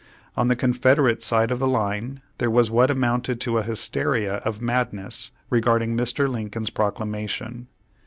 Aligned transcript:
On 0.35 0.47
the 0.47 0.55
Confederate 0.55 1.21
side 1.21 1.51
of 1.51 1.59
the 1.59 1.67
line 1.67 2.23
there 2.39 2.49
was 2.49 2.71
what 2.71 2.89
amounted 2.89 3.39
to 3.41 3.59
a 3.59 3.61
hysteria 3.63 4.37
of 4.37 4.59
madness 4.59 5.29
regard 5.51 5.83
ing 5.83 5.95
Mr, 5.95 6.27
Lincoln's 6.27 6.71
Proclamation. 6.71 7.67